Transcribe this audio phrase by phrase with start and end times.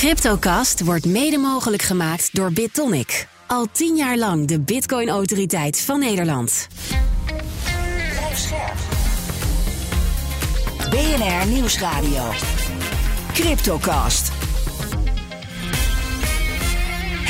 [0.00, 3.26] Cryptocast wordt mede mogelijk gemaakt door BitTonic.
[3.46, 6.66] Al tien jaar lang de Bitcoin-autoriteit van Nederland.
[10.90, 12.30] BNR Nieuwsradio.
[13.32, 14.39] Cryptocast.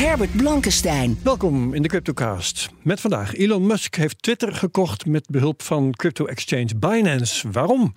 [0.01, 1.19] Herbert Blankenstein.
[1.23, 2.69] Welkom in de CryptoCast.
[2.81, 7.51] Met vandaag, Elon Musk heeft Twitter gekocht met behulp van crypto-exchange Binance.
[7.51, 7.93] Waarom?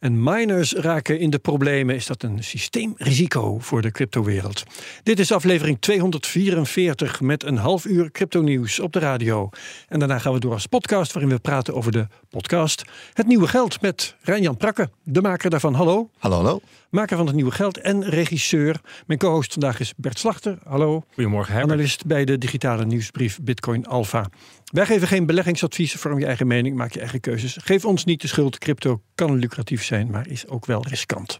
[0.00, 1.94] En miners raken in de problemen.
[1.94, 4.64] Is dat een systeemrisico voor de cryptowereld?
[5.02, 9.48] Dit is aflevering 244 met een half uur crypto-nieuws op de radio.
[9.88, 13.46] En daarna gaan we door als podcast waarin we praten over de podcast Het Nieuwe
[13.46, 15.74] Geld met Rijnjan Prakke, de maker daarvan.
[15.74, 16.10] Hallo.
[16.18, 16.60] Hallo, hallo.
[16.90, 18.80] Maker van Het Nieuwe Geld en regisseur.
[19.06, 20.58] Mijn co-host vandaag is Bert Slachter.
[20.64, 21.04] Hallo.
[21.14, 21.72] Goedemorgen, Herbert.
[21.72, 24.28] Analist bij de digitale nieuwsbrief Bitcoin Alpha.
[24.64, 27.56] Wij geven geen beleggingsadviezen, vorm je eigen mening, maak je eigen keuzes.
[27.60, 28.58] Geef ons niet de schuld.
[28.58, 31.38] Crypto kan lucratief zijn, maar is ook wel riskant.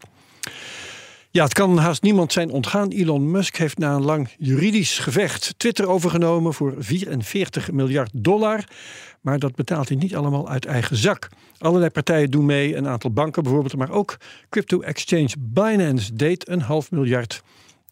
[1.33, 2.88] Ja, het kan haast niemand zijn ontgaan.
[2.88, 8.64] Elon Musk heeft na een lang juridisch gevecht Twitter overgenomen voor 44 miljard dollar.
[9.20, 11.28] Maar dat betaalt hij niet allemaal uit eigen zak.
[11.58, 14.16] Allerlei partijen doen mee, een aantal banken bijvoorbeeld, maar ook
[14.48, 17.42] crypto-exchange Binance deed een half miljard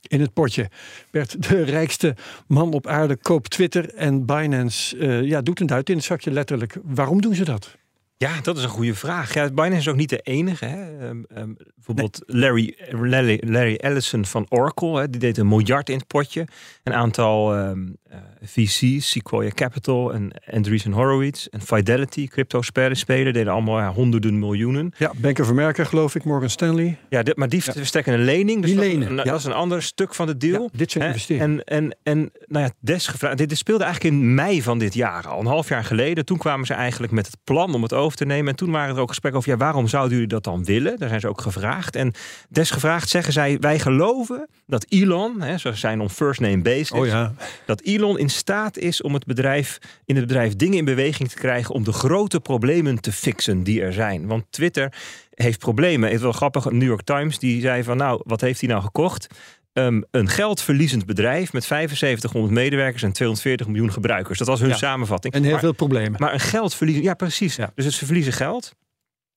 [0.01, 0.71] in het potje.
[1.11, 5.89] Bert, de rijkste man op aarde, koopt Twitter en Binance uh, ja, doet een duit
[5.89, 6.77] in het zakje letterlijk.
[6.83, 7.79] Waarom doen ze dat?
[8.23, 9.35] Ja, dat is een goede vraag.
[9.35, 10.65] Ja, Binance is ook niet de enige.
[10.65, 11.09] Hè.
[11.09, 15.97] Um, um, bijvoorbeeld Larry, Larry, Larry, Ellison van Oracle, hè, die deed een miljard in
[15.97, 16.47] het potje.
[16.83, 23.53] Een aantal um, uh, VC's, Sequoia Capital en Andreessen Horowitz en Fidelity, crypto speler, deden
[23.53, 24.93] allemaal ja, honderden miljoenen.
[24.97, 26.99] Ja, Bank of America geloof ik, Morgan Stanley.
[27.09, 27.73] Ja, dit, maar die ja.
[27.73, 28.61] verstrekken een lening.
[28.61, 29.31] Dus die lenen, dat, ja.
[29.31, 30.63] dat is een ander stuk van de deal.
[30.63, 31.65] Ja, dit zijn investeringen.
[31.65, 35.41] En, en, en nou ja, desgevraagd, dit speelde eigenlijk in mei van dit jaar, al
[35.41, 36.25] een half jaar geleden.
[36.25, 38.51] Toen kwamen ze eigenlijk met het plan om het over te nemen.
[38.51, 40.99] En toen waren er ook gesprekken over, ja, waarom zouden jullie dat dan willen?
[40.99, 41.97] Daar zijn ze ook gevraagd.
[41.97, 42.13] En
[42.49, 47.07] desgevraagd zeggen zij, wij geloven dat Elon, hè, ze zijn on first name based, oh,
[47.07, 47.33] ja.
[47.67, 51.37] dat Elon in staat is om het bedrijf, in het bedrijf dingen in beweging te
[51.37, 54.27] krijgen om de grote problemen te fixen die er zijn.
[54.27, 54.93] Want Twitter
[55.35, 56.09] heeft problemen.
[56.09, 58.83] Het is wel grappig, New York Times die zei van, nou, wat heeft hij nou
[58.83, 59.27] gekocht?
[59.73, 64.39] Um, een geldverliezend bedrijf met 7500 medewerkers en 240 miljoen gebruikers.
[64.39, 64.77] Dat was hun ja.
[64.77, 65.35] samenvatting.
[65.35, 66.21] En heel maar, veel problemen.
[66.21, 67.57] Maar een geldverliezend, ja precies.
[67.57, 67.73] Ja.
[67.75, 68.75] Dus ze verliezen geld.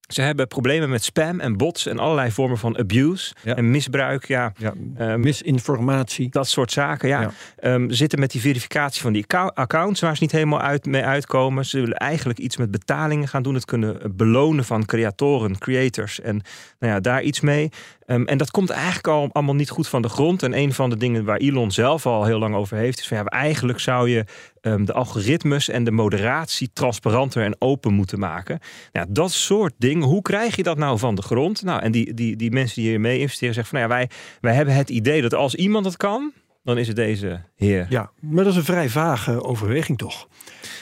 [0.08, 3.56] Ze hebben problemen met spam en bots en allerlei vormen van abuse Ja.
[3.56, 4.28] en misbruik.
[4.28, 6.30] Ja, Ja, Ehm, misinformatie.
[6.30, 7.08] dat soort zaken.
[7.08, 7.22] Ja.
[7.22, 7.31] Ja.
[7.58, 10.86] Ehm, ze zitten met die verificatie van die account- accounts waar ze niet helemaal uit,
[10.86, 11.66] mee uitkomen.
[11.66, 13.53] Ze willen eigenlijk iets met betalingen gaan doen.
[13.53, 16.22] Het kunnen belonen van creatoren, creators.
[16.22, 16.42] En
[16.80, 17.69] nou ja, daar iets mee.
[18.06, 20.44] Ehm, en dat komt eigenlijk al allemaal niet goed van de grond.
[20.44, 23.18] En een van de dingen waar Elon zelf al heel lang over heeft, is van
[23.18, 24.25] ja, eigenlijk zou je
[24.63, 28.59] ehm, de algoritmes en de moderatie transparanter en open moeten maken.
[28.91, 31.63] Nou, dat soort dingen, hoe krijg je dat nou van de grond?
[31.63, 34.53] Nou, en die, die, die mensen die hiermee investeren zeggen van nou ja, wij, wij
[34.53, 36.31] hebben het idee dat als iemand het kan,
[36.63, 37.85] dan is het deze heer.
[37.90, 40.28] Ja, maar dat is een vrij vage overweging toch?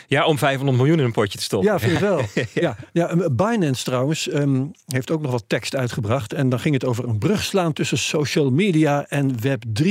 [0.08, 1.72] Ja, om 500 miljoen in een potje te stoppen.
[1.72, 2.22] Ja, vind ik wel.
[2.54, 2.78] ja.
[2.92, 6.34] Ja, Binance trouwens um, heeft ook nog wat tekst uitgebracht.
[6.34, 9.88] En dan ging het over een brug slaan tussen social media en Web3.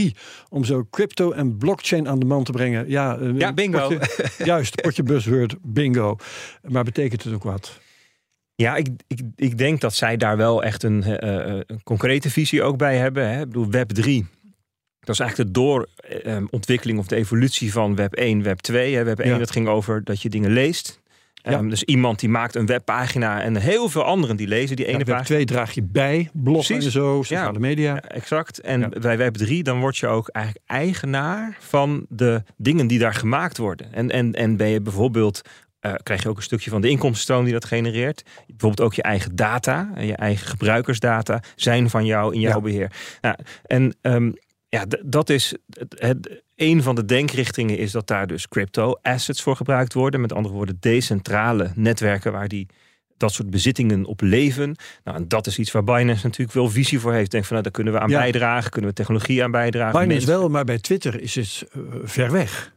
[0.49, 2.89] Om zo crypto en blockchain aan de man te brengen.
[2.89, 3.89] Ja, uh, Ja, bingo.
[3.89, 6.17] Potje, juist, potje buzzword, bingo.
[6.63, 7.81] Maar betekent het ook wat?
[8.55, 12.63] Ja, ik, ik, ik denk dat zij daar wel echt een, uh, een concrete visie
[12.63, 13.31] ook bij hebben.
[13.31, 13.41] Hè.
[13.41, 14.27] Ik bedoel, Web 3.
[15.01, 18.95] Dat is eigenlijk de doorontwikkeling of de evolutie van Web 1, Web 2.
[18.95, 19.05] Hè.
[19.05, 19.39] Web 1 Ja.
[19.39, 21.01] dat ging over dat je dingen leest.
[21.43, 21.59] Ja.
[21.59, 24.99] Um, dus iemand die maakt een webpagina en heel veel anderen die lezen die ene
[24.99, 25.25] Ja, Web pagina.
[25.27, 27.59] 2 draag je bij, bloggen en zo, sociale Ja.
[27.59, 27.95] media.
[27.95, 28.61] Ja, exact.
[28.61, 33.15] En bij Web 3 dan word je ook eigenlijk eigenaar van de dingen die daar
[33.15, 33.93] gemaakt worden.
[33.93, 35.41] En, en, en ben je bijvoorbeeld
[35.81, 38.23] eh, krijg je ook een stukje van de inkomstenstroom die dat genereert.
[38.47, 42.93] Bijvoorbeeld ook je eigen data, en je eigen gebruikersdata zijn van jou in jouw beheer.
[43.21, 43.37] Nou,
[43.67, 44.35] en um,
[44.71, 49.43] ja, dat is het, het, een van de denkrichtingen is dat daar dus crypto assets
[49.43, 50.21] voor gebruikt worden.
[50.21, 52.67] Met andere woorden, decentrale netwerken waar die
[53.17, 54.77] dat soort bezittingen op leven.
[55.05, 57.31] Nou, en dat is iets waar Binance natuurlijk wel visie voor heeft.
[57.31, 58.19] Denk van, nou, daar kunnen we aan Ja.
[58.19, 59.93] bijdragen, kunnen we technologie aan bijdragen.
[59.93, 62.75] Binance Mensen- wel, maar bij Twitter is het uh, ver weg.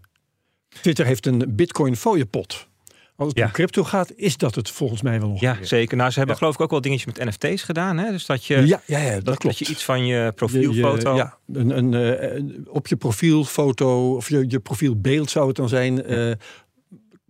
[0.81, 2.67] Twitter heeft een bitcoin fooiepot.
[3.15, 3.45] Als het Ja.
[3.45, 5.47] om crypto gaat, is dat het volgens mij wel ongeveer.
[5.47, 5.97] Ja, zeker.
[5.97, 6.41] Nou, ze hebben Ja.
[6.41, 7.97] geloof ik ook wel dingetjes met NFT's gedaan.
[7.97, 8.11] Hè?
[8.11, 9.57] Dus dat je, Ja, ja, ja, dat, dat, klopt.
[9.57, 11.11] dat je iets van je profielfoto...
[11.11, 12.43] je- ja, een, een, eh,
[12.73, 16.03] op je profielfoto of je, je profielbeeld zou het dan zijn.
[16.03, 16.31] eh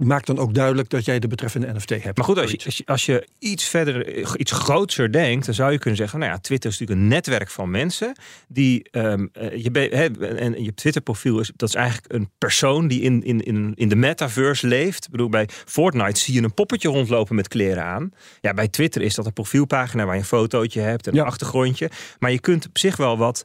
[0.05, 2.17] maakt dan ook duidelijk dat jij de betreffende NFT hebt.
[2.17, 5.71] Maar goed, als je, als je, als je iets verder, iets grootser denkt, dan zou
[5.71, 8.15] je kunnen zeggen: Nou ja, Twitter is natuurlijk een netwerk van mensen
[8.47, 8.89] die.
[8.91, 13.23] ehm, eh, je, hè, en je Twitter-profiel is, dat is eigenlijk een persoon die in,
[13.23, 15.05] in, in, in de metaverse leeft.
[15.05, 18.11] Ik bedoel, bij Fortnite zie je een poppetje rondlopen met kleren aan.
[18.41, 21.21] Ja, bij Twitter is dat een profielpagina waar je een fotootje hebt en Ja.
[21.21, 21.89] een achtergrondje.
[22.19, 23.41] Maar je kunt op zich wel wat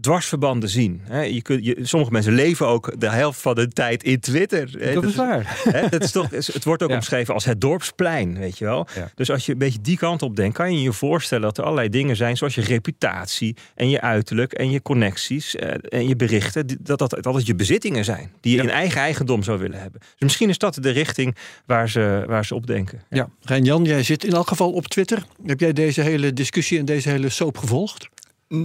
[0.00, 1.00] dwarsverbanden zien.
[1.04, 1.20] Hè?
[1.22, 4.70] Je kunt, je, sommige mensen leven ook de helft van hun tijd in Twitter.
[4.78, 4.94] Hè?
[4.94, 5.60] dat is waar.
[5.68, 6.94] Hè, dat is toch, het wordt ook Ja.
[6.94, 8.86] omschreven als het dorpsplein, weet je wel.
[8.94, 9.10] Ja.
[9.14, 11.64] Dus als je een beetje die kant op denkt, kan je je voorstellen dat er
[11.64, 16.16] allerlei dingen zijn, zoals je reputatie en je uiterlijk en je connecties eh, en je
[16.16, 18.62] berichten, dat dat, dat het je bezittingen zijn, die je Ja.
[18.62, 20.00] in eigen eigendom zou willen hebben.
[20.00, 21.36] Dus misschien is dat de richting
[21.66, 23.02] waar ze, waar ze op denken.
[23.10, 25.24] Ja, Rijn-Jan, jij zit in elk geval op Twitter.
[25.46, 28.08] Heb jij deze hele discussie en deze hele soap gevolgd?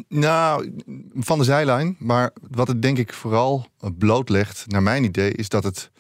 [0.08, 0.74] Nou,
[1.14, 1.96] van de zijlijn.
[2.00, 3.68] Maar wat het denk ik vooral
[3.98, 5.92] blootlegt, naar mijn idee, is dat het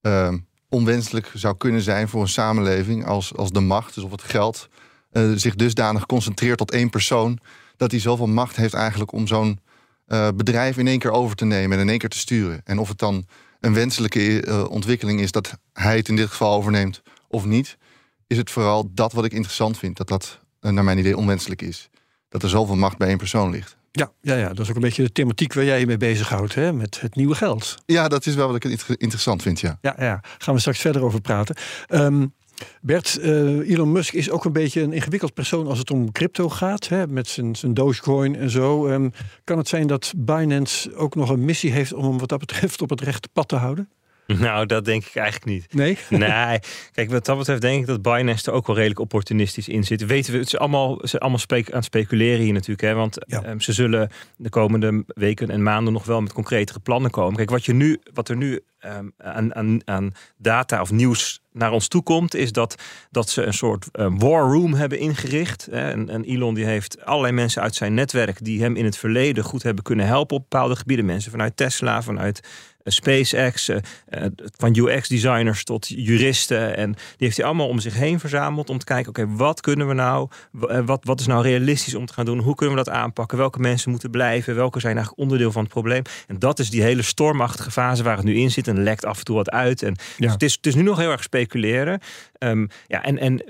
[0.00, 0.38] ehm,
[0.68, 4.68] onwenselijk zou kunnen zijn voor een samenleving als, als de macht, dus of het geld,
[5.10, 7.38] eh, zich dusdanig concentreert tot één persoon,
[7.76, 9.60] dat hij zoveel macht heeft eigenlijk om zo'n
[10.06, 12.60] eh, bedrijf in één keer over te nemen en in één keer te sturen.
[12.64, 13.26] En of het dan
[13.60, 17.78] een wenselijke eh, ontwikkeling is dat hij het in dit geval overneemt of niet,
[18.26, 21.90] is het vooral dat wat ik interessant vind, dat dat naar mijn idee onwenselijk is
[22.28, 23.76] dat er zoveel macht bij één persoon ligt.
[23.92, 26.54] Ja, ja, ja, dat is ook een beetje de thematiek waar jij je mee bezighoudt,
[26.54, 26.72] hè?
[26.72, 27.74] met het nieuwe geld.
[27.86, 29.78] Ja, dat is wel wat ik inter- interessant vind, ja.
[29.80, 31.56] Ja, ja, gaan we straks verder over praten.
[31.86, 32.26] Ehm,
[32.80, 36.48] Bert, eh, Elon Musk is ook een beetje een ingewikkeld persoon als het om crypto
[36.48, 37.06] gaat, hè?
[37.06, 38.86] met zijn, zijn Dogecoin en zo.
[38.86, 39.08] Ehm,
[39.44, 42.82] kan het zijn dat Binance ook nog een missie heeft om hem wat dat betreft
[42.82, 43.88] op het rechte pad te houden?
[44.36, 45.74] Nou, dat denk ik eigenlijk niet.
[45.74, 45.98] Nee?
[46.28, 46.58] Nee,
[46.92, 50.06] kijk, wat dat betreft denk ik dat Binance er ook wel redelijk opportunistisch in zit.
[50.06, 52.80] Weten we, het is allemaal, ze zijn allemaal aan het speculeren hier natuurlijk.
[52.80, 53.42] Hè, want Ja.
[53.42, 57.36] ehm, ze zullen de komende weken en maanden nog wel met concretere plannen komen.
[57.36, 61.72] Kijk, wat, je nu, wat er nu ehm, aan, aan, aan data of nieuws naar
[61.72, 65.68] ons toe komt, is dat, dat ze een soort ehm, war room hebben ingericht.
[65.70, 65.90] Hè.
[65.90, 69.44] En, en Elon die heeft allerlei mensen uit zijn netwerk die hem in het verleden
[69.44, 71.04] goed hebben kunnen helpen op bepaalde gebieden.
[71.06, 72.40] Mensen vanuit Tesla, vanuit
[72.90, 73.76] SpaceX, eh,
[74.08, 76.76] eh, van UX-designers tot juristen.
[76.76, 79.88] En die heeft hij allemaal om zich heen verzameld om te kijken, oké, wat kunnen
[79.88, 80.28] we nou,
[80.68, 82.38] eh, wat, wat is nou realistisch om te gaan doen?
[82.38, 83.38] Hoe kunnen we dat aanpakken?
[83.38, 84.54] Welke mensen moeten blijven?
[84.54, 86.02] Welke zijn eigenlijk onderdeel van het probleem?
[86.26, 89.18] En dat is die hele stormachtige fase waar het nu in zit en lekt af
[89.18, 89.82] en toe wat uit.
[89.82, 90.24] En Ja.
[90.24, 92.00] dus het, is, het is nu nog heel erg speculeren.
[92.38, 93.42] Ehm, ja, en, en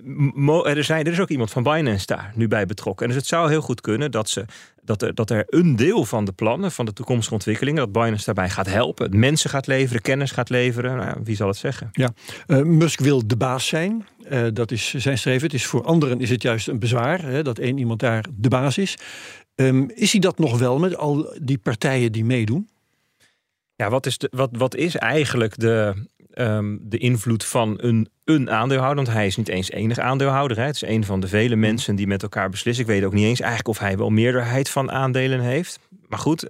[0.64, 3.06] er, zijn, er is ook iemand van Binance daar nu bij betrokken.
[3.06, 4.44] En dus het zou heel goed kunnen dat, ze,
[4.88, 8.24] dat, er, dat er een deel van de plannen, van de toekomstige ontwikkelingen, dat Binance
[8.24, 9.18] daarbij gaat helpen.
[9.18, 10.96] Mensen gaat leveren, kennis gaat leveren.
[10.96, 11.88] Nou wie zal het zeggen?
[11.92, 12.10] Ja,
[12.46, 14.06] Eh, Musk wil de baas zijn.
[14.24, 15.42] Eh, dat is zijn streven.
[15.42, 18.48] Het is voor anderen is het juist een bezwaar hè, dat één iemand daar de
[18.48, 18.96] baas is.
[19.54, 22.68] Ehm, is hij dat nog wel met al die partijen die meedoen?
[23.74, 25.94] Ja, wat is, de, wat, wat is eigenlijk de,
[26.30, 29.04] ehm, de invloed van een, een aandeelhouder?
[29.04, 30.56] Want hij is niet eens enig aandeelhouder.
[30.56, 30.64] Hè.
[30.64, 32.84] Het is een van de vele mensen die met elkaar beslissen.
[32.84, 35.80] Ik weet ook niet eens eigenlijk of hij wel meerderheid van aandelen heeft.
[36.08, 36.48] Maar goed,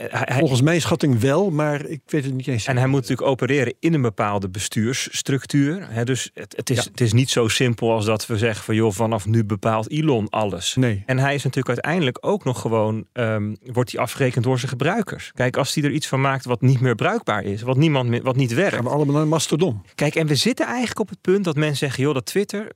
[0.00, 2.64] hij, hij- Volgens mijn schatting wel, maar ik weet het niet eens.
[2.66, 5.86] en hij moet natuurlijk opereren in een bepaalde bestuursstructuur.
[5.90, 6.04] Hè.
[6.04, 6.82] Dus het, het, is, Ja.
[6.90, 10.28] het is niet zo simpel als dat we zeggen van joh, vanaf nu bepaalt Elon
[10.28, 10.74] alles.
[10.76, 11.02] Nee.
[11.06, 15.30] En hij is natuurlijk uiteindelijk ook nog gewoon, ehm, wordt hij afgerekend door zijn gebruikers.
[15.34, 18.22] Kijk, als hij er iets van maakt wat niet meer bruikbaar is, wat, niemand meer,
[18.22, 18.74] wat niet werkt.
[18.74, 19.82] Gaan we allemaal naar Mastodon?
[19.94, 22.68] Kijk, en we zitten eigenlijk op het punt dat mensen zeggen, joh, dat Twitter,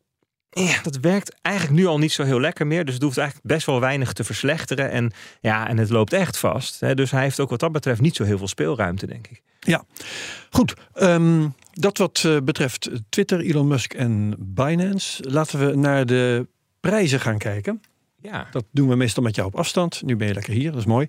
[0.55, 2.85] ja, dat werkt eigenlijk nu al niet zo heel lekker meer.
[2.85, 4.91] Dus het hoeft eigenlijk best wel weinig te verslechteren.
[4.91, 6.81] En ja, en het loopt echt vast.
[6.81, 6.95] Hè.
[6.95, 9.43] Dus hij heeft ook wat dat betreft niet zo heel veel speelruimte, denk ik.
[9.61, 9.85] Ja,
[10.51, 10.75] goed.
[10.95, 15.31] Ehm, dat wat eh, betreft Twitter, Elon Musk en Binance.
[15.31, 16.47] Laten we naar de
[16.81, 17.83] prijzen gaan kijken.
[18.21, 20.03] Ja, Dat doen we meestal met jou op afstand.
[20.03, 21.07] Nu ben je lekker hier, dat is mooi.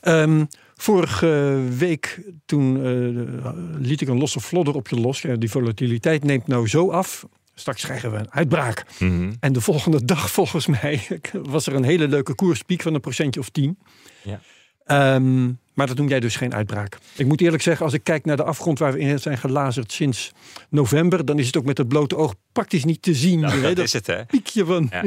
[0.00, 5.24] Ehm, vorige week toen eh, liet ik een losse flodder op je los.
[5.38, 7.26] Die volatiliteit neemt nou zo af.
[7.58, 8.84] Straks krijgen we een uitbraak.
[8.98, 9.32] Mhm.
[9.40, 13.40] En de volgende dag, volgens mij, was er een hele leuke koerspiek van een procentje
[13.40, 13.78] of tien.
[14.22, 14.40] Ja.
[14.84, 16.98] Ehm, maar dat noem jij dus geen uitbraak.
[17.16, 19.92] Ik moet eerlijk zeggen, als ik kijk naar de afgrond waar we in zijn gelazerd
[19.92, 20.32] sinds
[20.68, 23.40] november, dan is het ook met het blote oog praktisch niet te zien.
[23.40, 24.24] Nou, hè, dat dat is het, hè?
[24.24, 24.90] piekje van.
[24.90, 25.04] Ja.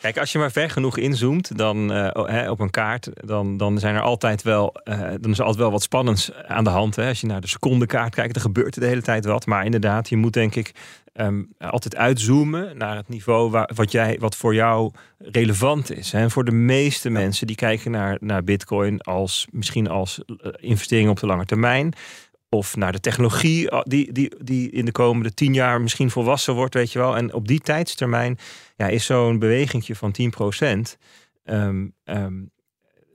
[0.00, 3.78] Kijk, als je maar ver genoeg inzoomt dan, eh, oh, op een kaart, dan, dan
[3.78, 6.96] zijn er altijd wel, eh, dan is er altijd wel wat spannends aan de hand.
[6.96, 7.08] Hè.
[7.08, 9.46] Als je naar de secondekaart kijkt, dan gebeurt er de hele tijd wat.
[9.46, 10.74] Maar inderdaad, je moet denk ik
[11.12, 16.12] ehm, altijd uitzoomen naar het niveau waar, wat, jij, wat voor jou relevant is.
[16.12, 16.18] Hè.
[16.18, 21.10] En voor de meeste mensen die kijken naar, naar Bitcoin als misschien als eh, investering
[21.10, 21.92] op de lange termijn.
[22.48, 26.54] of naar de technologie uh, die, die, die in de komende tien jaar misschien volwassen
[26.54, 27.16] wordt, weet je wel.
[27.16, 28.38] En op die tijdstermijn
[28.76, 30.98] ja, is zo'n bewegingje van 10 procent
[31.44, 32.50] um, um,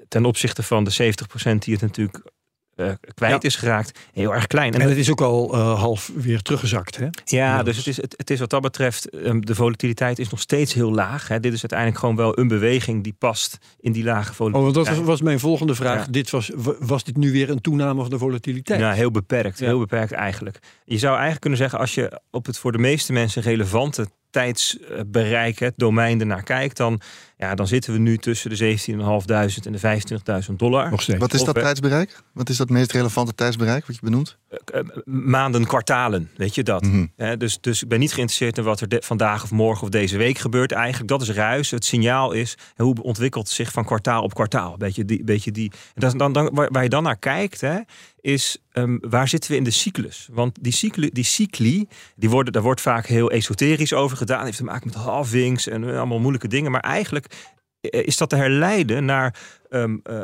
[0.07, 1.13] ten opzichte van de
[1.53, 2.31] 70% die het natuurlijk
[2.75, 3.47] uh, kwijt Ja.
[3.47, 4.73] is geraakt, heel erg klein.
[4.73, 6.97] En het is ook al eh, half weer teruggezakt.
[6.97, 7.07] Hè?
[7.25, 10.39] Ja, dus het is, het, het is wat dat betreft, um, de volatiliteit is nog
[10.39, 11.27] steeds heel laag.
[11.27, 11.39] Hè.
[11.39, 14.85] Dit is uiteindelijk gewoon wel een beweging die past in die lage Oh, volatiliteit.
[14.85, 16.05] want dat was, mijn volgende vraag.
[16.05, 16.11] Ja.
[16.11, 18.79] Dit was, wa- was dit nu weer een toename van de volatiliteit?
[18.79, 19.59] Ja, heel beperkt.
[19.59, 19.65] Ja.
[19.65, 20.59] Heel beperkt eigenlijk.
[20.85, 25.59] Je zou eigenlijk kunnen zeggen, als je op het voor de meeste mensen relevante tijdsbereik,
[25.59, 27.01] het domein ernaar kijkt, dan,
[27.41, 30.89] ja, dan zitten we nu tussen de 17.500 en de 25.000 dollar.
[30.91, 31.19] Nog steeds.
[31.19, 32.21] Wat is dat we- tijdsbereik?
[32.33, 34.37] Wat is dat meest relevante tijdsbereik wat je benoemt?
[34.49, 36.81] Eh, eh, maanden, kwartalen, weet je dat.
[36.81, 37.05] Mhm.
[37.15, 39.89] Hè, dus, dus ik ben niet geïnteresseerd in wat er de- vandaag of morgen of
[39.89, 40.71] deze week gebeurt.
[40.71, 41.71] Eigenlijk, dat is ruis.
[41.71, 44.77] Het signaal is hoe ontwikkelt het zich van kwartaal op kwartaal.
[44.77, 45.71] Beetje die, beetje die.
[45.73, 47.77] En dat is dan, dan, waar, je dan naar kijkt, hè,
[48.21, 50.27] is ehm, waar zitten we in de cyclus?
[50.31, 54.45] Want die, cycli, die cycli, die worden, daar wordt vaak heel esoterisch over gedaan.
[54.45, 56.71] Heeft te maken met halvings en eh, allemaal moeilijke dingen.
[56.71, 57.30] Maar eigenlijk eh,
[57.79, 59.35] is dat te herleiden naar
[59.69, 60.21] ehm, eh,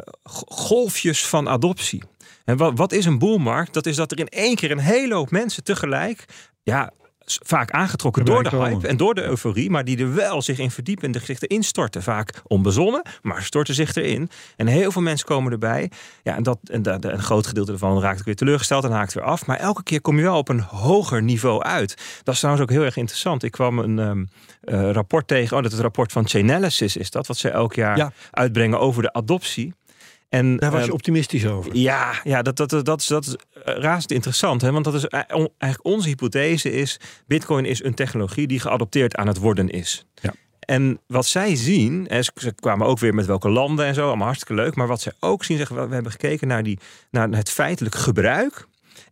[0.50, 2.04] golfjes van adoptie.
[2.46, 3.74] En wat, wat is een boelmarkt?
[3.74, 6.26] Dat is dat er in één keer een hele hoop mensen tegelijk,
[6.64, 6.94] ja,
[7.28, 8.70] vaak aangetrokken door de komen.
[8.70, 11.64] hype en door de euforie, maar die er wel zich in verdiepen en zich erin
[11.64, 12.04] storten.
[12.04, 14.30] Vaak onbezonnen, maar storten zich erin.
[14.56, 15.92] En heel veel mensen komen erbij.
[16.24, 19.46] Ja, en, dat, en een groot gedeelte ervan raakt weer teleurgesteld en haakt weer af.
[19.46, 22.22] Maar elke keer kom je wel op een hoger niveau uit.
[22.24, 23.44] Dat is trouwens ook heel erg interessant.
[23.44, 24.26] Ik kwam een ehm,
[24.68, 27.74] eh, rapport tegen, oh, dat is het rapport van Chainalysis is dat, wat ze elk
[27.74, 28.12] jaar Ja.
[28.32, 29.74] uitbrengen over de adoptie.
[30.30, 31.76] En, Daar was je ehm, optimistisch over.
[31.76, 34.62] ja, ja dat, dat, dat, is, dat is eh, razend interessant.
[34.62, 34.72] Hè?
[34.72, 35.20] Want dat is eh,
[35.58, 37.00] eigenlijk onze hypothese is...
[37.28, 40.06] Bitcoin is een technologie die geadopteerd aan het worden is.
[40.22, 40.34] Ja.
[40.60, 44.26] En wat zij zien, ze, ze kwamen ook weer met welke landen en zo, allemaal
[44.26, 44.76] hartstikke leuk.
[44.76, 46.80] Maar wat zij ook zien, zeggen we, we hebben gekeken naar, die,
[47.12, 48.68] naar het feitelijk gebruik.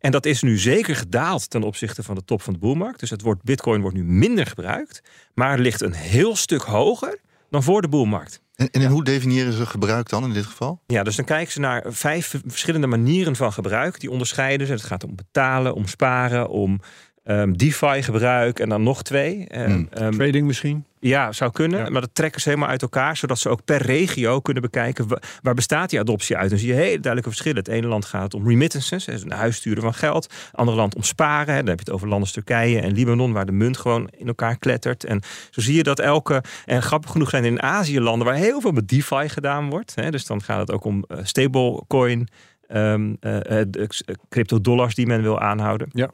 [0.05, 2.99] En dat is nu zeker gedaald ten opzichte van de top van de boelmarkt.
[2.99, 5.01] Dus het woord Bitcoin wordt nu minder gebruikt,
[5.33, 7.19] maar ligt een heel stuk hoger
[7.49, 8.41] dan voor de boelmarkt.
[8.55, 10.81] En, en hoe definiëren ze gebruik dan in dit geval?
[10.87, 13.99] Ja, dus dan kijken ze naar vijf verschillende manieren van gebruik.
[13.99, 14.73] Die onderscheiden ze.
[14.73, 16.79] Het gaat om betalen, om sparen, om
[17.25, 19.47] ehm, DeFi-gebruik en dan nog twee.
[19.47, 19.87] Ehm, Hmm.
[19.91, 20.85] ehm, Trading misschien?
[20.99, 21.79] ja, zou kunnen.
[21.79, 21.89] Ja.
[21.89, 25.19] Maar dat trekken ze helemaal uit elkaar, zodat ze ook per regio kunnen bekijken wa-
[25.41, 26.49] waar bestaat die adoptie uit.
[26.49, 27.57] Dan zie je hele duidelijke verschillen.
[27.57, 30.23] Het ene land gaat om remittances, dus een huissturen van geld.
[30.23, 31.53] Het andere land om sparen.
[31.53, 31.59] Hè.
[31.59, 34.27] Dan heb je het over landen als Turkije en Libanon, waar de munt gewoon in
[34.27, 35.03] elkaar klettert.
[35.03, 36.43] En zo zie je dat elke.
[36.65, 39.95] En grappig genoeg zijn in Azië landen waar heel veel met DeFi gedaan wordt.
[39.95, 40.11] Hè.
[40.11, 42.27] Dus dan gaat het ook om eh, stablecoin.
[42.67, 45.87] ehm eh, eh, de- eh, crypto-dollars die men wil aanhouden.
[45.91, 46.09] Ja.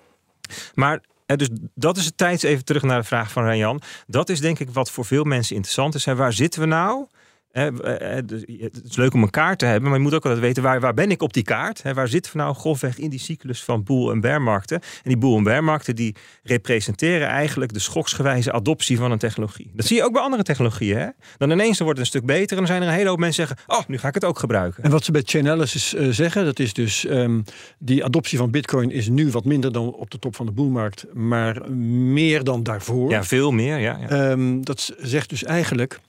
[0.74, 3.82] Maar dus dat is het tijd even terug naar de vraag van Ranjan.
[4.08, 6.06] Dat is denk ik wat voor veel mensen interessant is.
[6.06, 7.06] Waar zitten we nou?
[7.52, 10.24] Eh, eh, dus Het is leuk om een kaart te hebben, maar je moet ook
[10.24, 11.84] altijd weten waar, waar ben ik op die kaart?
[11.84, 11.94] Hè?
[11.94, 14.82] Waar zitten we nou grofweg in die cyclus van boel- en bearmarkten?
[14.82, 19.72] En die boel- en bearmarkten die representeren eigenlijk de schoksgewijze adoptie van een technologie.
[19.74, 20.98] Dat zie je ook bij andere technologieën.
[20.98, 21.08] Hè?
[21.38, 23.20] Dan ineens dan wordt het een stuk beter en dan zijn er een hele hoop
[23.20, 24.84] mensen die zeggen: Oh, nu ga ik het ook gebruiken.
[24.84, 27.42] En wat ze bij Chainalysis eh zeggen, dat is dus ehm,
[27.80, 31.06] die adoptie van Bitcoin is nu wat minder dan op de top van de boelmarkt,
[31.14, 33.10] maar meer dan daarvoor.
[33.10, 33.78] Ja, veel meer.
[33.78, 34.08] Ja, ja.
[34.08, 36.00] Ehm, dat zegt dus eigenlijk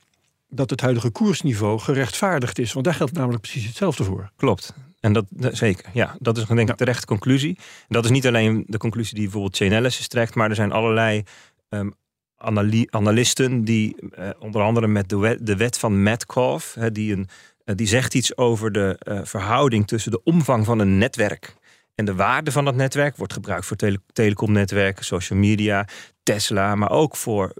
[0.55, 4.31] dat het huidige koersniveau gerechtvaardigd is, want daar geldt namelijk precies hetzelfde voor.
[4.37, 4.75] Klopt.
[5.01, 6.17] En dat, dat- zeker, ja.
[6.19, 7.57] Dat is denk ik de terechte conclusie.
[7.59, 11.23] En dat is niet alleen de conclusie die bijvoorbeeld Chainalysis trekt, maar er zijn allerlei
[11.69, 11.91] ehm,
[12.37, 17.13] anali- analisten die eh, onder andere met de wet, de wet van Metcalfe, hè, die,
[17.13, 17.29] een,
[17.65, 21.55] eh, die zegt iets over de eh, verhouding tussen de omvang van een netwerk
[21.95, 23.17] en de waarde van dat netwerk.
[23.17, 25.87] Wordt gebruikt voor tele- telecomnetwerken, social media,
[26.23, 27.55] Tesla, maar ook voor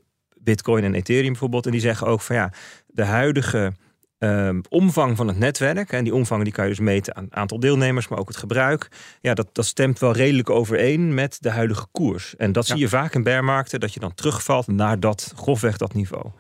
[0.45, 1.67] Bitcoin en Ethereum bijvoorbeeld.
[1.67, 2.53] En die zeggen ook van ja,
[2.87, 3.73] de huidige
[4.19, 5.93] ehm, omvang van het netwerk.
[5.93, 8.89] En die omvang die kan je dus meten aan aantal deelnemers, maar ook het gebruik.
[9.21, 12.37] Ja, dat, dat stemt wel redelijk overeen met de huidige koers.
[12.37, 15.95] En dat zie je vaak in bearmarkten, dat je dan terugvalt naar dat grofweg dat
[15.95, 16.31] niveau.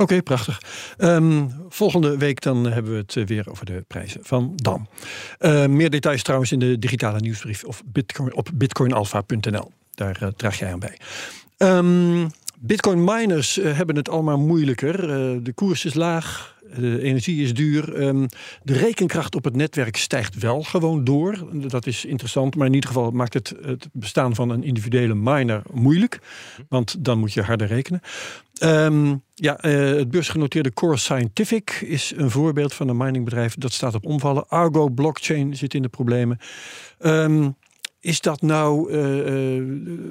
[0.00, 0.62] Oké, prachtig.
[0.96, 4.88] Ehm, volgende week dan hebben we het weer over de prijzen van Dam.
[5.38, 9.72] Eh, meer details trouwens in de digitale nieuwsbrief of Bitcoin, op bitcoinalpha.nl.
[9.94, 10.98] Daar eh, draag jij aan bij.
[11.56, 12.28] Ehm,
[12.60, 15.10] Bitcoin miners eh, hebben het allemaal moeilijker.
[15.10, 17.94] Eh, de koers is laag, de energie is duur.
[17.94, 18.26] Ehm,
[18.62, 21.48] de rekenkracht op het netwerk stijgt wel gewoon door.
[21.52, 25.62] Dat is interessant, maar in ieder geval maakt het het bestaan van een individuele miner
[25.72, 26.18] moeilijk.
[26.68, 28.00] Want dan moet je harder rekenen.
[28.58, 33.94] Ehm, ja, eh, het beursgenoteerde Core Scientific is een voorbeeld van een miningbedrijf dat staat
[33.94, 34.48] op omvallen.
[34.48, 36.38] Argo Blockchain zit in de problemen.
[36.98, 37.48] Ehm,
[38.08, 39.64] is dat nou eh, eh,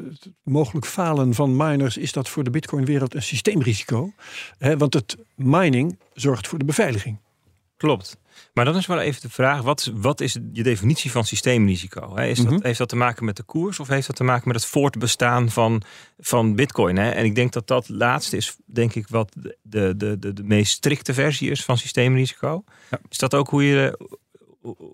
[0.10, 1.98] het mogelijk falen van miners?
[1.98, 4.14] Is dat voor de Bitcoin-wereld een systeemrisico?
[4.78, 7.18] Want het mining zorgt voor de beveiliging.
[7.78, 8.18] Klopt.
[8.54, 12.16] Maar dan is wel even de vraag: wat is, wat is je definitie van systeemrisico?
[12.16, 12.66] Is dat, Mhm.
[12.66, 15.50] heeft dat te maken met de koers of heeft dat te maken met het voortbestaan
[15.50, 15.82] van,
[16.20, 16.98] van Bitcoin?
[16.98, 20.72] En ik denk dat dat laatste is, denk ik, wat de, de, de, de meest
[20.72, 22.64] strikte versie is van systeemrisico.
[22.90, 23.00] Ja.
[23.10, 24.00] Is dat ook hoe je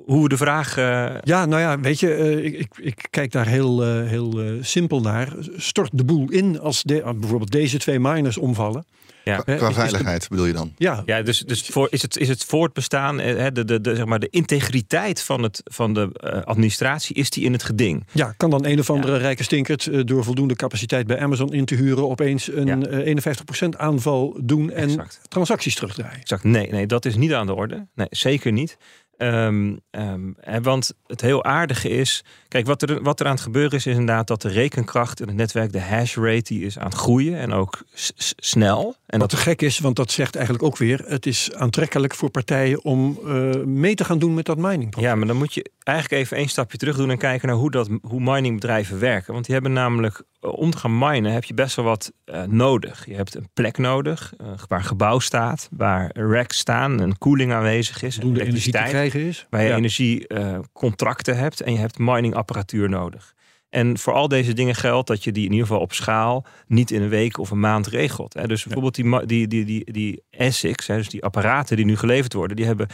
[0.06, 0.78] hoe we de vraag.
[0.78, 4.40] eh, Ja, nou ja, weet je, eh, ik, ik, ik kijk daar heel, eh, heel
[4.62, 5.34] simpel naar.
[5.56, 8.86] Stort de boel in als de, bijvoorbeeld deze twee miners omvallen.
[9.24, 9.42] ja.
[9.46, 10.74] Hè, Qua de- veiligheid bedoel je dan?
[10.78, 14.06] Ja, Ja, dus, dus voor, is, het, is het voortbestaan, hè, de, de, de, zeg
[14.06, 16.10] maar, de integriteit van, het, van de
[16.46, 18.08] administratie, is die in het geding?
[18.12, 21.76] ja, kan dan een of andere rijke stinkert door voldoende capaciteit bij Amazon in te
[21.76, 22.80] huren opeens een Ja.
[22.82, 25.20] eh, 51% aanval doen en Exact.
[25.28, 26.20] transacties terugdraaien.
[26.20, 26.44] Exact.
[26.44, 27.88] Nee, nee, dat is niet aan de orde.
[27.96, 28.78] Nee, zeker niet.
[29.18, 33.86] Hè, want het heel aardige is, kijk, wat er, wat er aan het gebeuren is,
[33.86, 36.96] is inderdaad dat de rekenkracht in het netwerk, de hash rate, die is aan het
[36.96, 38.96] groeien en ook snel.
[39.06, 41.04] En Wat dat te gek is, want dat zegt eigenlijk ook weer...
[41.08, 45.00] het is aantrekkelijk voor partijen om eh, mee te gaan doen met dat mining.
[45.00, 47.72] Ja, maar dan moet je eigenlijk even één stapje terug doen en kijken naar hoe,
[47.72, 49.34] dat, hoe miningbedrijven werken.
[49.34, 53.06] Want die hebben namelijk, om te gaan minen, heb je best wel wat eh, nodig.
[53.06, 57.54] Je hebt een plek nodig eh, waar een gebouw staat, waar racks staan en koeling
[57.54, 58.16] aanwezig is.
[58.16, 59.10] en Voldoende energie te elektriciteit.
[59.12, 59.48] krijgen is.
[59.50, 59.76] waar je Ja.
[59.76, 63.34] energiecontracten hebt en je hebt miningapparatuur nodig.
[63.70, 66.92] En voor al deze dingen geldt dat je die in ieder geval op schaal niet
[66.92, 68.34] in een week of een maand regelt.
[68.34, 68.48] Hè.
[68.48, 72.34] Dus bijvoorbeeld die, die, die, die, die ASICs, hè, dus die apparaten die nu geleverd
[72.34, 72.88] worden, die, hebben,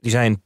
[0.00, 0.42] die zijn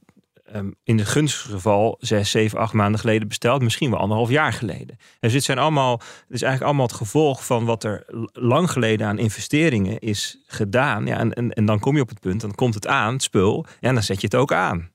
[0.52, 4.52] ehm, in het gunstige geval zes, zeven, acht maanden geleden besteld, misschien wel anderhalf jaar
[4.52, 4.97] geleden.
[5.21, 9.07] Dus dit zijn allemaal, dit is eigenlijk allemaal het gevolg van wat er lang geleden
[9.07, 11.07] aan investeringen is gedaan.
[11.07, 13.23] Ja, en, en, en dan kom je op het punt, dan komt het aan, het
[13.23, 14.90] spul, en dan zet je het ook aan.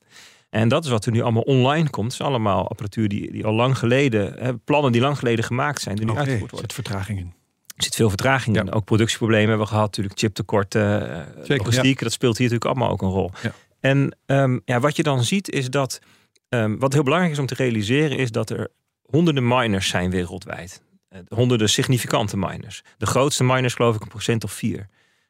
[0.50, 2.12] En dat is wat er nu allemaal online komt.
[2.12, 5.82] Het is allemaal apparatuur die, die al lang geleden, hè, plannen die lang geleden gemaakt
[5.82, 6.76] zijn, die nu Oké, uitgevoerd er worden.
[6.76, 7.34] zit vertraging in.
[7.76, 8.72] Er zit veel vertraging in.
[8.72, 12.00] Ook productieproblemen hebben we gehad, natuurlijk chiptekorten, eh, Zeker, logistiek.
[12.00, 13.32] Dat speelt hier natuurlijk allemaal ook een rol.
[13.42, 13.54] Ja.
[13.84, 16.00] En ehm, ja, wat je dan ziet is dat,
[16.50, 18.68] ehm, wat heel belangrijk is om te realiseren, is dat er
[19.02, 20.84] honderden miners zijn wereldwijd.
[21.10, 22.84] Eh, honderden significante miners.
[22.98, 24.88] De grootste miners geloof ik een procent of vier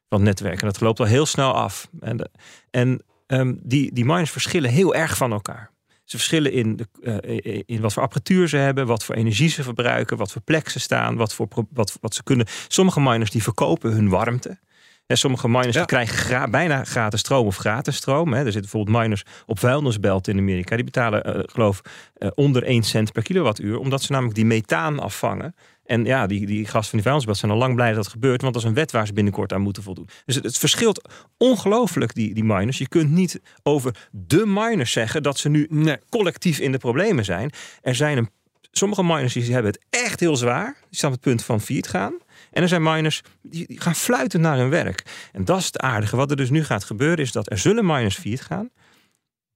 [0.09, 0.61] van het netwerk.
[0.61, 1.89] En dat loopt al heel snel af.
[1.99, 2.29] En, de-
[2.71, 5.71] en ehm, die, die miners verschillen heel erg van elkaar.
[6.03, 9.63] Ze verschillen in, de, eh, in wat voor apparatuur ze hebben, wat voor energie ze
[9.63, 12.45] verbruiken, wat voor plek ze staan, wat, voor, wat, wat ze kunnen.
[12.67, 14.59] Sommige miners die verkopen hun warmte.
[15.07, 15.85] En sommige miners Ja.
[15.85, 18.31] krijgen gra- bijna gratis stroom of gratis stroom.
[18.33, 18.37] Hè.
[18.37, 20.75] Er zitten bijvoorbeeld miners op vuilnisbelt in Amerika.
[20.75, 21.81] Die betalen, eh, geloof
[22.13, 23.77] eh, onder 1 cent per kilowattuur.
[23.77, 25.55] Omdat ze namelijk die methaan afvangen.
[25.85, 28.41] En ja, die, die gasten van die vuilnisbelt zijn al lang blij dat dat gebeurt.
[28.41, 30.07] Want dat is een wet waar ze binnenkort aan moeten voldoen.
[30.25, 32.77] Dus het, het verschilt ongelooflijk, die, die miners.
[32.77, 35.97] Je kunt niet over de miners zeggen dat ze nu Nee.
[36.09, 37.49] collectief in de problemen zijn.
[37.81, 38.29] Er zijn een,
[38.71, 40.75] sommige miners die hebben het echt heel zwaar.
[40.89, 42.13] Die staan op het punt van failliet gaan.
[42.53, 45.29] En er zijn miners die, gaan fluiten naar hun werk.
[45.31, 46.15] En dat is het aardige.
[46.15, 48.69] Wat er dus nu gaat gebeuren is dat er zullen miners failliet gaan.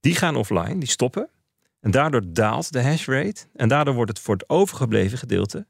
[0.00, 1.28] Die gaan offline, die stoppen.
[1.80, 3.46] En daardoor daalt de hash rate.
[3.54, 5.66] En daardoor wordt het voor het overgebleven gedeelte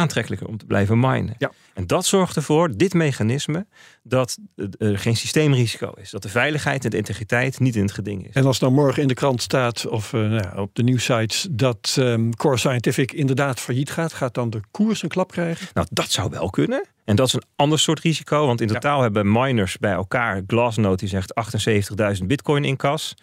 [0.00, 1.34] aantrekkelijker om te blijven minen.
[1.38, 1.50] Ja.
[1.74, 3.66] En dat zorgt ervoor, dit mechanisme,
[4.02, 4.38] dat
[4.78, 6.10] er geen systeemrisico is.
[6.10, 8.34] Dat de veiligheid en de integriteit niet in het geding is.
[8.34, 11.46] En als dan morgen in de krant staat, of eh, nou ja, op de nieuwsites,
[11.50, 15.66] dat ehm, Core Scientific inderdaad failliet gaat, gaat dan de koers een klap krijgen?
[15.74, 16.84] Nou, dat zou wel kunnen.
[17.04, 18.46] En dat is een ander soort risico.
[18.46, 18.72] Want in Ja.
[18.74, 23.14] totaal hebben miners bij elkaar, Glassnode die zegt 78.000 bitcoin in kas.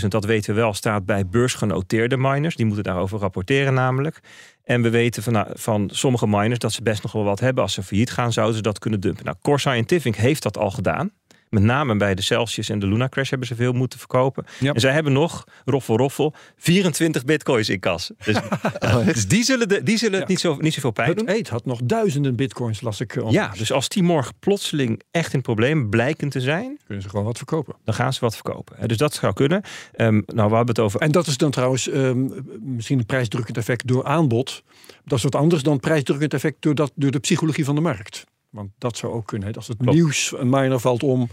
[0.00, 2.56] 34.000, dat weten we wel, staat bij beursgenoteerde miners.
[2.56, 4.20] Die moeten daarover rapporteren namelijk.
[4.64, 7.62] En we weten van, van sommige miners dat ze best nog wel wat hebben.
[7.62, 9.24] Als ze failliet gaan, zouden ze dat kunnen dumpen.
[9.24, 11.10] Nou, Core Scientific heeft dat al gedaan.
[11.52, 14.44] Met name bij de Celsius en de Luna Crash hebben ze veel moeten verkopen.
[14.60, 14.72] Ja.
[14.72, 18.10] En zij hebben nog, roffel roffel, 24 bitcoins in kas.
[18.24, 18.36] Dus,
[19.12, 21.28] dus die zullen, de, die zullen het niet, zo, niet zoveel pijn Het doen.
[21.28, 23.16] eet had nog duizenden bitcoins, las ik.
[23.16, 27.08] eh, Ja, dus als die morgen plotseling echt in probleem blijken te zijn, kunnen ze
[27.10, 27.74] gewoon wat verkopen.
[27.84, 28.76] dan gaan ze wat verkopen.
[28.78, 29.62] Hè, Dus dat zou kunnen.
[29.92, 31.00] Ehm, nou, we hebben het over.
[31.00, 32.28] En dat is dan trouwens ehm,
[32.60, 34.62] misschien een prijsdrukkend effect door aanbod.
[35.04, 38.24] Dat is wat anders dan prijsdrukkend effect door, dat, door de psychologie van de markt.
[38.52, 39.48] Want dat zou ook kunnen.
[39.48, 39.54] Hè.
[39.54, 39.92] Als het Klopt.
[39.92, 41.28] nieuws een miner valt om,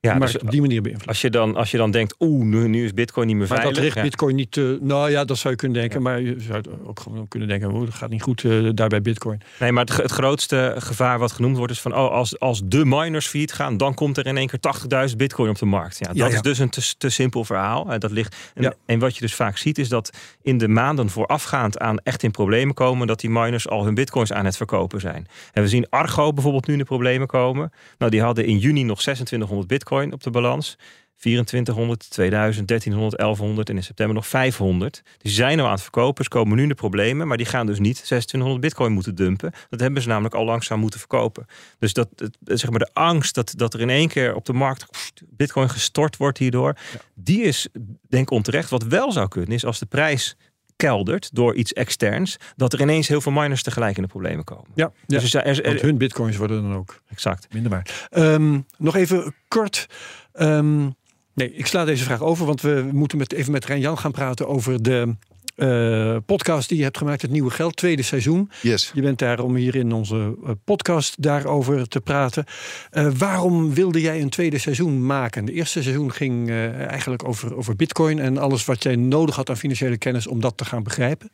[0.00, 1.08] Ja, de dus op die manier beïnvloeden.
[1.08, 3.56] als je dan, als je dan denkt, oeh, nu, nu is Bitcoin niet meer Maar
[3.56, 3.74] veilig.
[3.74, 4.02] dat richt ja.
[4.02, 4.56] Bitcoin niet.
[4.56, 6.02] eh, nou ja, dat zou je kunnen denken.
[6.02, 9.02] Maar je zou ook gewoon kunnen denken: oh, dat gaat niet goed eh, daar bij
[9.02, 9.40] Bitcoin.
[9.60, 12.84] Nee, maar het, het grootste gevaar wat genoemd wordt is van, oh, als, als de
[12.84, 15.98] miners failliet gaan, dan komt er in één keer 80.000 Bitcoin op de markt.
[15.98, 17.88] Ja, dat Ja, is dus een te, te simpel verhaal.
[17.88, 18.36] hè, Dat ligt.
[18.54, 20.10] En, en wat je dus vaak ziet is dat
[20.42, 24.32] in de maanden voorafgaand aan echt in problemen komen, dat die miners al hun Bitcoins
[24.32, 25.26] aan het verkopen zijn.
[25.52, 27.72] En we zien Argo bijvoorbeeld nu in de problemen komen.
[27.98, 30.76] Nou, die hadden in juni nog 2600 Bitcoin op de balans.
[31.18, 35.02] 2400, 2000, 1300, 1100 en in september nog 500.
[35.18, 37.66] Die zijn nou aan het verkopen, ze komen nu in de problemen, maar die gaan
[37.66, 39.52] dus niet 2600 bitcoin moeten dumpen.
[39.68, 41.46] Dat hebben ze namelijk al langzaam moeten verkopen.
[41.78, 42.08] Dus dat,
[42.44, 44.86] zeg maar de angst dat, dat er in één keer op de markt
[45.28, 46.76] bitcoin gestort wordt hierdoor,
[47.14, 47.68] die is
[48.08, 48.70] denk ik onterecht.
[48.70, 50.36] Wat wel zou kunnen is als de prijs
[50.78, 54.66] keldert door iets externs, dat er ineens heel veel miners tegelijk in de problemen komen.
[54.74, 55.18] Ja, ja.
[55.18, 58.08] Dus er, er, hun bitcoins worden dan ook exact minder waard.
[58.10, 59.86] Um, nog even kort.
[60.34, 60.94] Um,
[61.34, 64.48] nee, ik sla deze vraag over, want we moeten met, even met Jan gaan praten
[64.48, 65.16] over de
[65.58, 68.50] uh, podcast die je hebt gemaakt, Het Nieuwe Geld, tweede seizoen.
[68.62, 68.90] Yes.
[68.94, 72.44] Je bent daar om hier in onze uh, podcast daarover te praten.
[72.92, 75.44] Uh, waarom wilde jij een tweede seizoen maken?
[75.44, 79.56] De eerste seizoen ging eigenlijk over, over bitcoin en alles wat jij nodig had aan
[79.56, 81.30] financiële kennis om dat te gaan begrijpen.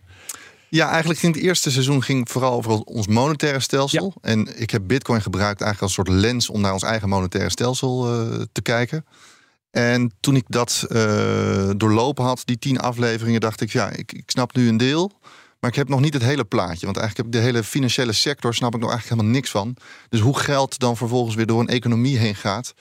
[0.68, 4.14] Ja, eigenlijk ging het eerste seizoen ging vooral over ons monetaire stelsel.
[4.20, 8.06] En ik heb bitcoin gebruikt eigenlijk als soort lens om naar ons eigen monetaire stelsel
[8.52, 9.04] te kijken.
[9.74, 14.30] En toen ik dat uh, doorlopen had, die tien afleveringen, dacht ik, ja, ik, ik,
[14.30, 15.12] snap nu een deel.
[15.60, 16.86] Maar ik heb nog niet het hele plaatje.
[16.86, 19.76] Want eigenlijk heb ik de hele financiële sector, snap ik nog eigenlijk helemaal niks van.
[20.08, 22.74] Dus hoe geld dan vervolgens weer door een economie heen gaat.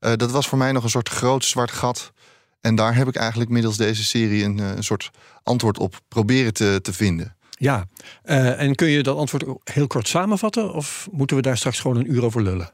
[0.00, 2.12] Uh, dat was voor mij nog een soort groot zwart gat.
[2.60, 5.10] En daar heb ik eigenlijk middels deze serie een, eh, een soort
[5.42, 7.35] antwoord op proberen te, te vinden.
[7.58, 7.86] Ja,
[8.24, 10.72] uh, en kun je dat antwoord heel kort samenvatten?
[10.72, 12.70] Of moeten we daar straks gewoon een uur over lullen?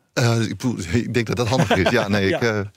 [0.49, 0.63] ik,
[1.03, 1.91] ik, denk dat dat handig is.
[1.91, 2.41] Ja, nee, ja.
[2.41, 2.71] ik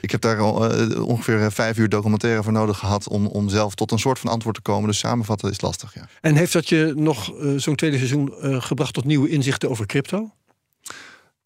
[0.00, 3.74] ik heb daar al uh, ongeveer vijf uur documentaire voor nodig gehad om, om zelf
[3.74, 4.88] tot een soort van antwoord te komen.
[4.88, 5.94] Dus samenvatten is lastig.
[5.94, 6.08] Ja.
[6.20, 10.30] En heeft dat je nog zo'n tweede seizoen gebracht tot nieuwe inzichten over crypto?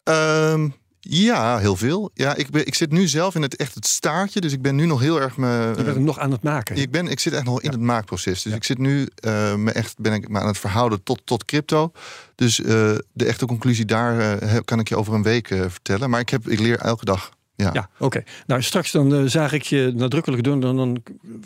[0.03, 0.73] Um,
[1.09, 2.11] ja, heel veel.
[2.13, 4.41] Ja, ik, ben, ik zit nu zelf in het echt het staartje.
[4.41, 5.47] Dus ik ben nu nog heel erg me.
[5.47, 6.75] Je bent hem nog aan het maken.
[6.75, 8.41] Ik, ben, ik zit echt nog in het maakproces.
[8.41, 8.57] Dus ja.
[8.57, 11.91] ik zit nu uh, me echt ben ik me aan het verhouden tot, tot crypto.
[12.35, 12.67] Dus uh,
[13.13, 16.09] de echte conclusie daar uh, kan ik je over een week vertellen.
[16.09, 18.23] Maar ik, heb, ik leer elke dag ja, ja oké.
[18.45, 20.59] Nou, straks dan zag ik je nadrukkelijk doen.
[20.59, 21.03] Dan, dan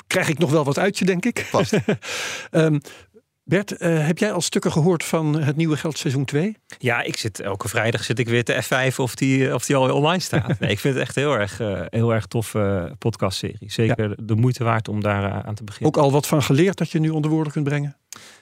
[0.08, 1.48] krijg ik nog wel wat uit je, denk ik.
[1.52, 1.74] Past.
[2.52, 2.82] um,
[3.48, 6.58] Bert, uh, heb jij al stukken gehoord van het nieuwe geldseizoen 2?
[6.78, 9.94] Ja, ik zit elke vrijdag zit ik weer te F5 of die, of die al
[9.94, 10.48] online staat.
[10.60, 13.72] nee, ik vind het echt heel erg, uh, heel erg toffe podcastserie.
[13.72, 14.16] Zeker ja.
[14.20, 15.96] de moeite waard om daar aan te beginnen.
[15.96, 17.96] Ook al wat van geleerd dat je nu onder woorden kunt brengen?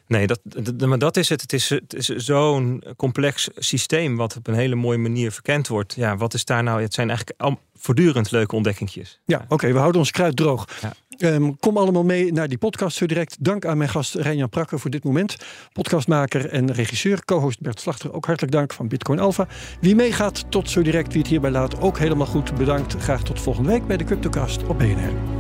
[0.08, 0.40] Nee, dat,
[0.86, 1.42] maar dat is het.
[1.42, 5.94] Het is, het is zo'n complex systeem wat op een hele mooie manier verkend wordt.
[5.94, 6.82] Ja, wat is daar nou?
[6.82, 7.40] Het zijn eigenlijk
[7.78, 9.20] voortdurend leuke ontdekkingjes.
[9.26, 9.54] Ja, oké.
[9.54, 10.68] Okay, we houden ons kruid droog.
[10.82, 10.94] Ja.
[11.18, 13.36] Um, kom allemaal mee naar die podcast zo direct.
[13.40, 15.36] Dank aan mijn gast Renjan Prakker voor dit moment.
[15.74, 18.14] Podcastmaker en regisseur, co-host Bert Slachter.
[18.14, 19.48] Ook hartelijk dank van Bitcoin Alpha.
[19.82, 21.12] Wie meegaat, tot zo direct.
[21.12, 22.56] Wie het hierbij laat, ook helemaal goed.
[22.56, 22.96] Bedankt.
[23.00, 25.35] Graag tot volgende week bij de Cryptocast op BNR.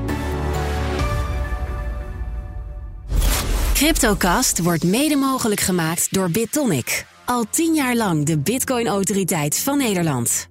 [3.75, 7.05] Cryptocast wordt mede mogelijk gemaakt door BitTonic.
[7.25, 10.47] Al tien jaar lang de Bitcoin-autoriteit van Nederland.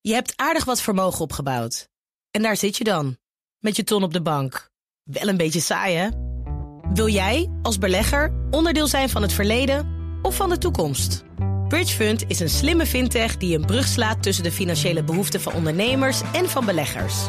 [0.00, 1.88] Je hebt aardig wat vermogen opgebouwd.
[2.30, 3.16] En daar zit je dan,
[3.58, 4.70] met je ton op de bank.
[5.02, 6.08] Wel een beetje saai, hè?
[6.94, 9.88] Wil jij, als belegger, onderdeel zijn van het verleden
[10.22, 11.24] of van de toekomst?
[11.68, 16.20] Bridgefund is een slimme fintech die een brug slaat tussen de financiële behoeften van ondernemers
[16.32, 17.28] en van beleggers.